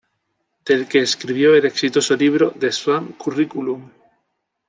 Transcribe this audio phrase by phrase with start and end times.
[0.67, 3.87] Del que escribió el exitoso libro "The Swan Curriculum".